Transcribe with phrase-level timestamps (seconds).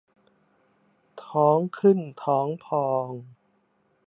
[1.25, 3.07] ท้องขึ้นท้องพอง